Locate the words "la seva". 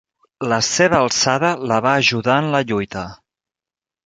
0.53-0.97